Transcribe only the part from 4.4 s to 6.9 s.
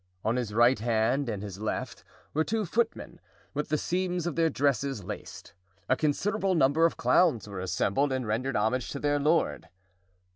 dresses laced. A considerable number